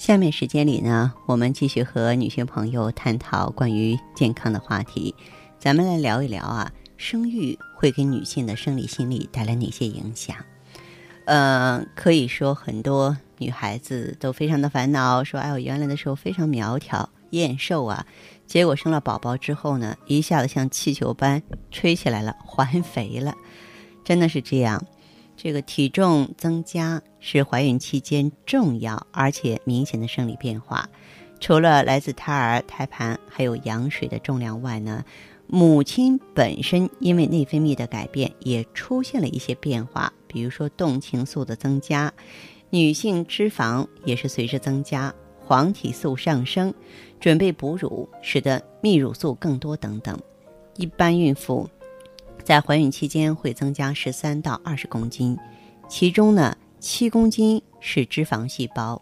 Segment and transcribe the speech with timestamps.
[0.00, 5.14] 下面时间里呢，我们继续和女性朋友探讨关于健康的话题。
[5.58, 10.34] 咱们来聊一聊啊，生育会给女性的生理心理带来哪些影响？
[11.26, 18.06] 呃，可以说很多女孩子都非常的烦恼，说哎，我原来的时候非常苗条燕瘦啊，
[18.46, 23.34] 结果生了宝宝之后呢，一下子像气球般吹起来了，还肥了，
[24.02, 24.82] 真的是这样。
[25.42, 30.86] 这个体重增加是怀孕期间重要而且明显的生理变化，
[31.40, 35.02] 除了来自胎儿、胎盘还有羊水的重量外呢，
[35.46, 42.12] 母亲本身因为内分泌的改变也出现了一些变化，比如说动情素的增加，
[42.68, 46.74] 女性脂肪也是随之增加，黄体素上升，
[47.18, 50.20] 准备哺乳使得泌乳素更多等等，
[50.76, 51.66] 一般孕妇。
[52.44, 55.38] 在怀孕期间会增加十三到二十公斤，
[55.88, 59.00] 其中呢七公斤是脂肪细胞。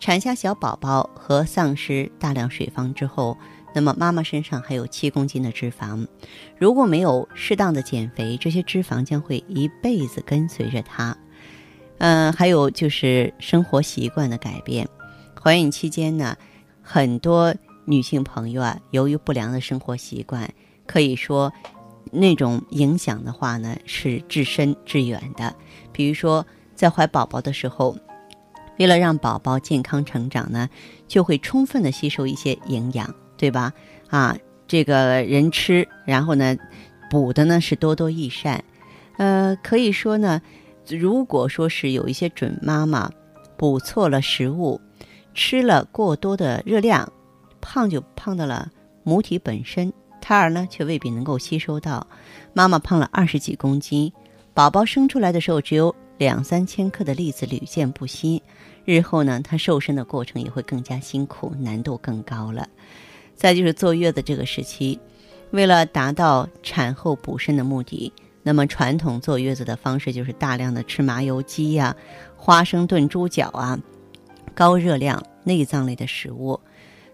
[0.00, 3.38] 产下小宝宝和丧失大量水分之后，
[3.74, 6.06] 那么妈妈身上还有七公斤的脂肪。
[6.58, 11.16] 如果没有适当的减肥，这些脂肪将会一辈子跟随着她。
[11.98, 14.86] 嗯，还有就是生活习惯的改变。
[15.40, 16.36] 怀孕期间呢，
[16.82, 17.54] 很多
[17.86, 20.52] 女性朋友啊，由于不良的生活习惯，
[20.86, 21.50] 可以说。
[22.10, 25.54] 那种影响的话呢，是至深至远的。
[25.92, 27.96] 比如说，在怀宝宝的时候，
[28.78, 30.68] 为了让宝宝健康成长呢，
[31.06, 33.72] 就会充分的吸收一些营养，对吧？
[34.08, 36.56] 啊，这个人吃，然后呢，
[37.10, 38.62] 补的呢是多多益善。
[39.16, 40.42] 呃，可以说呢，
[40.88, 43.10] 如果说是有一些准妈妈
[43.56, 44.80] 补错了食物，
[45.34, 47.12] 吃了过多的热量，
[47.60, 48.70] 胖就胖到了
[49.04, 49.92] 母体本身。
[50.24, 52.06] 胎儿呢，却未必能够吸收到。
[52.54, 54.10] 妈妈胖了二十几公斤，
[54.54, 58.40] 宝宝生出来的时候只有两三千克的粒子屡见不鲜。
[58.86, 62.66] 日后呢，他瘦身的过程也会更加辛苦，难度更高了。
[63.34, 64.98] 再就是坐月子这个时期，
[65.50, 68.10] 为了达到产后补身的目的，
[68.42, 71.94] 那么传统坐月子的方式就是大量的吃麻油鸡呀、
[72.34, 73.78] 花生炖猪脚啊，
[74.54, 76.58] 高热量内脏类的食物。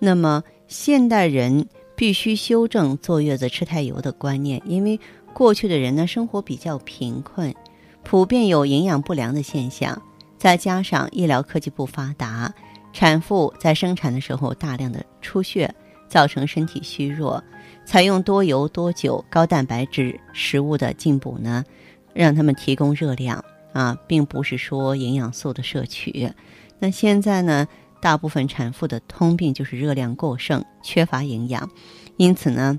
[0.00, 1.66] 那么现代人。
[1.96, 4.98] 必须修正坐月子吃太油的观念，因为
[5.32, 7.54] 过去的人呢生活比较贫困，
[8.02, 10.00] 普遍有营养不良的现象，
[10.36, 12.52] 再加上医疗科技不发达，
[12.92, 15.72] 产妇在生产的时候大量的出血，
[16.08, 17.42] 造成身体虚弱。
[17.84, 21.64] 采用多油、多酒、高蛋白质食物的进补呢，
[22.12, 26.30] 让他们提供热量啊，并不是说营养素的摄取。
[26.78, 27.66] 那现在呢？
[28.04, 31.70] 大部分产妇的通病就是热量过剩，缺乏营养，
[32.18, 32.78] 因此呢，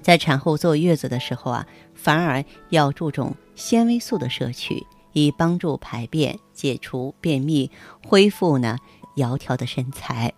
[0.00, 7.68] 在产后坐月子的时候啊，反而要注重纤维素的摄取，以帮助排便、解除便秘、
[8.06, 8.78] 恢复呢
[9.16, 10.32] 窈窕的身材。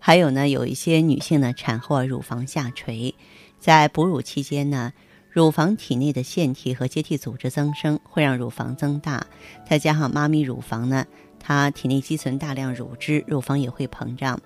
[0.00, 3.14] 还有呢，有一些女性呢，产后啊乳房下垂，
[3.60, 4.92] 在哺乳期间呢，
[5.30, 9.24] 乳房体内的腺体和结缔组织增生，会让乳房增大，
[9.64, 11.06] 再加上妈咪乳房呢。
[11.44, 14.40] 它体内积存大量乳汁，乳房也会膨胀。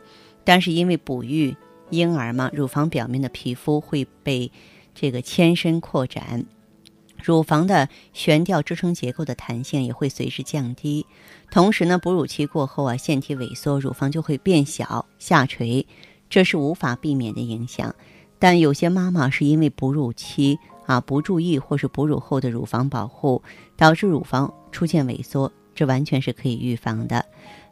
[0.45, 1.55] 但是因为哺育
[1.91, 4.51] 婴儿嘛，乳房表面的皮肤会被
[4.95, 6.47] 这个牵伸扩展，
[7.23, 11.05] 乳房的悬吊支撑结构的弹性也会随之降低。
[11.51, 15.87] 同时呢，哺乳期过后啊，腺体萎缩，乳房就会变小下垂，
[16.31, 17.95] 这是无法避免的影响。
[18.39, 23.43] 但有些妈妈是因为哺乳期啊不注意，或是哺乳后的乳房保护，
[23.77, 25.53] 导致乳房出现萎缩。
[25.76, 27.25] 这完全是可以预防的。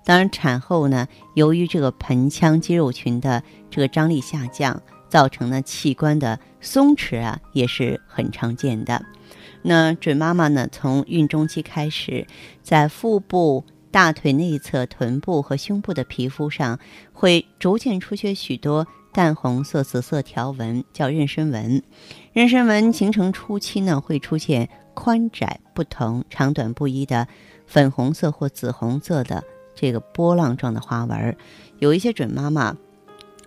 [0.04, 9.02] 当然，产后呢，由于这个盆腔肌肉群的这个张力下降，造成呢器官的松弛啊，也是很常见的。
[9.62, 12.26] 那准妈妈呢，从孕中期开始，
[12.62, 16.78] 在腹部、大腿内侧、臀部和胸部的皮肤上，
[17.14, 21.82] 会逐渐出现许多淡红色、紫色条纹，叫妊娠纹。
[22.34, 27.26] 妊娠纹形成初期呢，会出现宽窄不同、长短不一的。
[27.66, 29.42] 粉红色或紫红色的
[29.74, 31.36] 这个波浪状的花纹，
[31.78, 32.76] 有一些准妈妈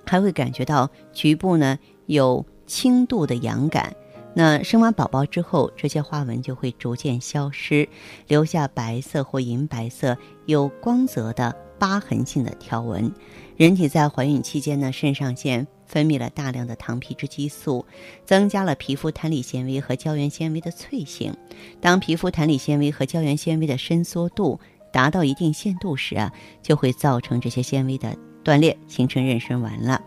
[0.06, 3.96] 还会感觉到局部呢有轻度的痒感。
[4.38, 7.90] 那生完宝宝之后，这些花纹就会逐渐消失，
[8.28, 13.12] 留下白色或银白色有光泽的疤痕性的条纹。
[13.56, 17.84] 人体在怀孕期间呢，肾上腺分泌了大量的糖皮质激素，
[18.26, 21.36] 增加了皮肤弹力纤维和胶原纤维的脆性。
[21.82, 24.60] 当皮肤弹力纤维和胶原纤维的伸缩度
[24.94, 26.32] 达到一定限度时啊，
[26.62, 30.00] 就会造成这些纤维的断裂，形成妊娠纹了。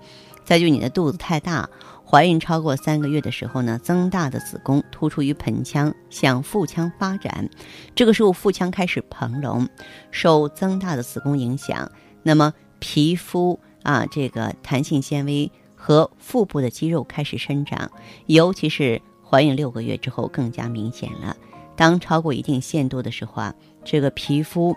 [0.44, 1.68] 再就你的肚子太大。
[2.10, 7.48] 怀孕超过三个月的时候呢，增大的子宫突出于盆腔，向腹腔发展。
[7.94, 9.68] 这个时候腹腔开始膨隆，
[10.10, 11.92] 受增大的子宫影响，
[12.24, 17.88] 那么皮肤啊，这个弹性纤维和腹部的肌肉开始生长，
[18.26, 21.36] 尤其是怀孕六个月之后更加明显了。
[21.76, 23.54] 当超过一定限度的时候啊，
[23.84, 24.76] 这个皮肤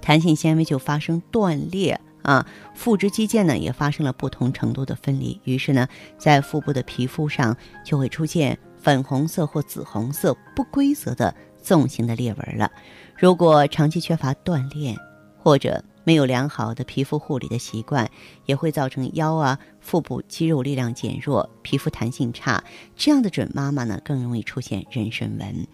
[0.00, 2.00] 弹性纤维就发生断裂。
[2.24, 5.86] 啊，腹直肌腱呢也发生了不同程度的分离，于是呢，
[6.18, 12.70] 在腹部的皮肤上就会出现粉红色或紫红色不规则的纵形的裂纹了。
[13.14, 14.96] 如果长期缺乏锻炼，
[15.38, 18.10] 或者没有良好的皮肤护理的习惯，
[18.46, 22.64] 也会造成腰啊、腹部肌肉力量减弱、皮肤弹性差。
[22.96, 25.66] 这样的准妈妈呢，更容易出现妊娠纹。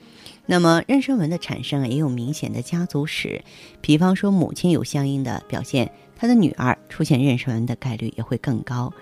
[0.46, 3.44] 那么，妊娠纹的产生啊，也有明显的家族史，
[3.81, 5.93] 比方说母亲有相应的表现。
[6.20, 8.93] 他的女儿出现妊娠纹的概率也会更高。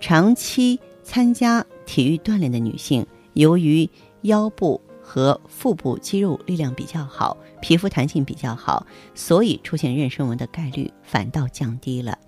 [0.00, 3.86] 长期参加体育锻炼的女性，由于
[4.22, 12.18] 腰部和腹部肌肉力量比较好，皮肤弹性比较好，所以出现妊娠纹的概率反倒降低了。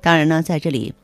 [0.00, 0.94] 当然呢，在这里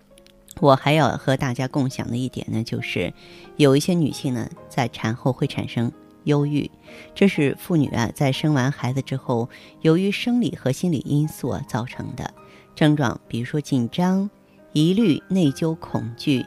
[0.60, 3.12] 我还要和大家共享的一点呢，就是
[3.56, 5.90] 有一些女性呢，在产后会产生
[6.22, 6.70] 忧郁，
[7.16, 9.50] 这是妇女啊在生完孩子之后，
[9.80, 12.32] 由于生理和心理因素造成的。
[12.76, 14.30] 症状，比如说紧张、
[14.72, 16.46] 疑虑、内疚、恐惧，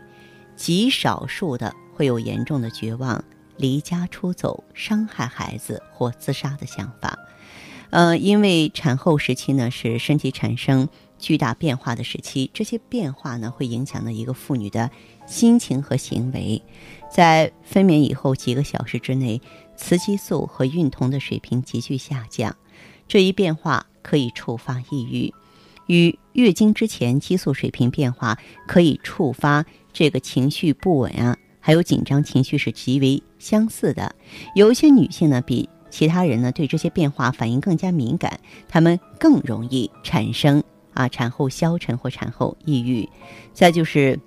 [0.55, 3.21] 极少数的会有严重的绝望、
[3.57, 7.17] 离家出走、伤害孩子或自杀的想法。
[7.89, 10.87] 呃，因为产后时期呢是身体产生
[11.17, 14.91] 巨大变化的时期，这些变化呢会影响到一个妇女的
[15.25, 16.61] 心情和行为。
[17.11, 19.41] 在分娩以后几个小时之内，
[19.75, 22.55] 雌激素和孕酮的水平急剧下降，
[23.07, 25.33] 这一变化可以触发抑郁。
[25.89, 28.38] 与月经之前激素水平变化
[28.68, 34.15] 可以触发这个情绪不稳啊，还有紧张情绪是极为相似的。
[34.53, 40.63] 有一些女性呢，比其他人呢对这些变化反应更加敏感，她们更容易产生
[40.94, 43.09] 啊产后消沉或产后抑郁。
[43.51, 44.19] 再就是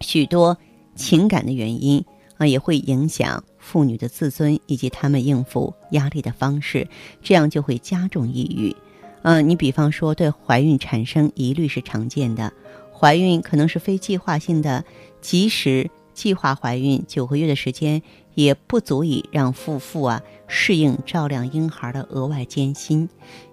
[0.00, 0.56] 许多
[0.94, 2.02] 情感的原因
[2.36, 6.86] 啊，也会影响妇女的自尊以及她们应付压力的方式，
[7.20, 8.74] 这样就会加重抑郁。
[9.22, 12.52] 嗯，你比方说对怀孕产生疑虑是常见的，
[12.92, 14.84] 怀孕可能是非计划性的，
[15.20, 18.02] 即使计划怀孕九个月的时间，
[18.34, 23.08] 也不足以让夫妇啊适应照料婴孩的额外艰辛，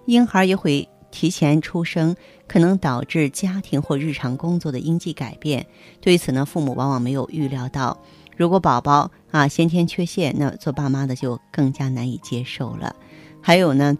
[0.06, 2.16] 婴孩也会提前出生，
[2.48, 5.64] 可能导致家庭或日常工作的应激改变。
[6.00, 7.96] 对此呢，父母往往没有预料到，
[8.36, 12.96] 如果宝宝啊先天缺陷，那做爸妈的就更加难以接受了。
[13.40, 13.96] 还有呢。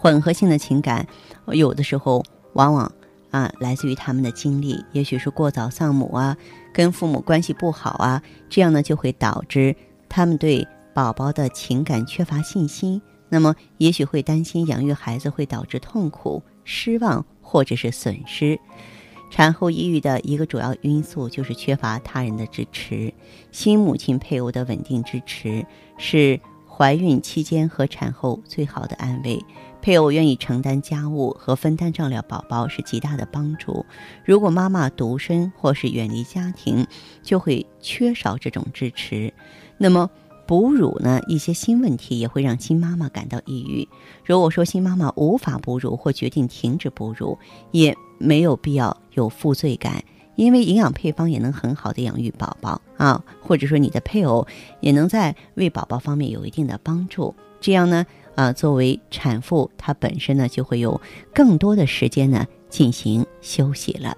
[0.00, 1.06] 混合性的情感，
[1.46, 2.22] 有的时候
[2.52, 2.90] 往往
[3.30, 6.36] 啊来自于他们的经历，也许是过早丧母啊，
[6.72, 9.74] 跟父母关系不好啊，这样呢就会导致
[10.08, 13.00] 他们对宝宝的情感缺乏信心。
[13.28, 18.58] 那么也许会担心养育孩子会导致痛苦、失望或者是损失。
[19.28, 23.12] 产后抑郁的一个主要因素就是缺乏他人的支持，
[23.50, 25.66] 新母亲配偶的稳定支持
[25.98, 29.44] 是怀孕期间和产后最好的安慰。
[29.86, 33.86] 配偶愿意承担家务和分担照料宝宝是极大的帮助。
[34.24, 36.84] 如果妈妈独身或是远离家庭，
[37.22, 39.32] 就会缺少这种支持。
[39.78, 40.10] 那么
[40.44, 41.20] 哺乳呢？
[41.28, 43.88] 一些新问题也会让新妈妈感到抑郁。
[44.24, 47.38] 如果说新妈妈无法哺乳或决定停止哺乳，
[47.70, 50.02] 也没有必要有负罪感，
[50.36, 53.24] 因为营养配方也能很好的养育宝宝啊。
[53.40, 54.46] 或者说你的配偶
[54.80, 57.34] 也能在喂宝宝方面有一定的帮助。
[57.60, 58.06] 这样呢？
[58.36, 61.00] 啊，作为产妇，她本身呢就会有
[61.34, 64.14] 更多的时间呢进行休息了。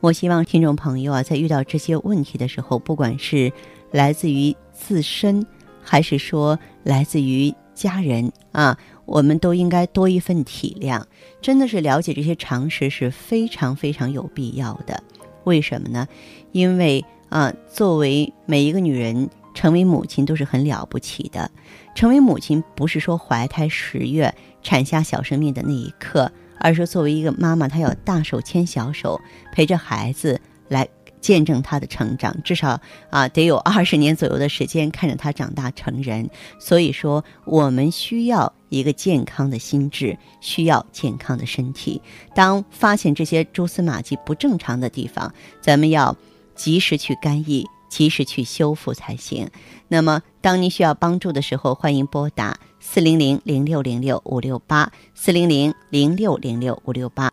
[0.00, 3.52] 我希望听众朋友啊，在遇到这些问题的时候，不管是
[3.90, 5.46] 来自于自身，
[5.82, 11.02] 还是说来自于家人啊，我们都应该多一份体谅。
[11.42, 15.02] 真的是了解这些常识是非常非常有必要的。
[15.48, 16.06] 为什么呢？
[16.52, 19.28] 因为啊，作为每一个女人。
[19.54, 21.50] 成为母亲都是很了不起的。
[21.96, 29.20] 成为母亲不是说怀胎十月产下小生命的那一刻，而是作为一个妈妈，她要大手牵小手
[29.52, 30.86] 陪着孩子来
[31.20, 36.28] 见证他的成长，至少啊得有二十年左右的时间看着他长大成人。
[36.58, 42.00] 所以说，我们需要一个健康的心智，需要健康的身体。
[42.34, 46.16] 当发现这些蛛丝马迹不正常的地方，咱们要
[46.54, 49.48] 及时去干预，及时去修复才行。
[49.88, 57.32] 那么，当你需要帮助的时候，欢迎拨打四零零零六零六五六八四零零零六零六五六八。